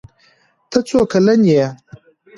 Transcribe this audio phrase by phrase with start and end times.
[0.69, 1.65] ته څو کلن يي